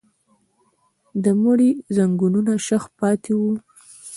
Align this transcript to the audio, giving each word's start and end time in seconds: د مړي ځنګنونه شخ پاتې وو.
د 1.23 1.25
مړي 1.43 1.69
ځنګنونه 1.95 2.53
شخ 2.67 2.83
پاتې 2.99 3.31
وو. 3.39 3.53